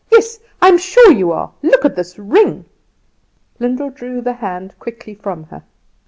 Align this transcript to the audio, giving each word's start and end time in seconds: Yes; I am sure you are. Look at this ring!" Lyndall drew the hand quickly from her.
Yes; 0.11 0.39
I 0.63 0.67
am 0.69 0.79
sure 0.79 1.11
you 1.11 1.31
are. 1.31 1.51
Look 1.61 1.85
at 1.85 1.95
this 1.95 2.17
ring!" 2.17 2.65
Lyndall 3.59 3.91
drew 3.91 4.19
the 4.19 4.33
hand 4.33 4.73
quickly 4.79 5.13
from 5.13 5.43
her. 5.53 5.61